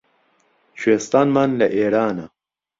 کوێستانمان 0.79 1.49
لە 1.59 1.67
ئێرانە 1.77 2.25